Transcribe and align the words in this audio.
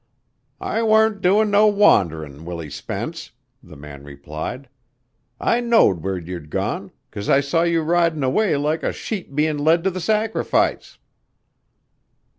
"I 0.59 0.81
warn't 0.81 1.21
doin' 1.21 1.51
no 1.51 1.67
wonderin', 1.67 2.43
Willie 2.43 2.71
Spence," 2.71 3.29
the 3.61 3.75
man 3.75 4.03
replied. 4.03 4.67
"I 5.39 5.59
knowed 5.59 6.01
where 6.01 6.17
you'd 6.17 6.49
gone 6.49 6.89
'cause 7.11 7.29
I 7.29 7.39
saw 7.39 7.61
you 7.61 7.83
ridin' 7.83 8.23
away 8.23 8.57
like 8.57 8.81
a 8.81 8.93
sheep 8.93 9.35
bein' 9.35 9.59
led 9.59 9.83
to 9.83 9.91
the 9.91 10.01
sacrifice." 10.01 10.97